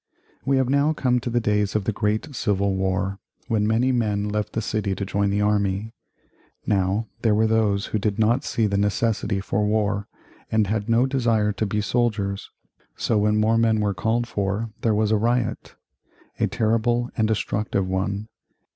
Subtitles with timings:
[0.45, 4.27] We have now come to the days of the Great Civil War, when many men
[4.27, 5.93] left the city to join the army.
[6.65, 10.07] Now there were those who did not see the necessity for war
[10.51, 12.49] and had no desire to be soldiers,
[12.95, 15.75] so when more men were called for there was a riot;
[16.39, 18.27] a terrible and destructive one.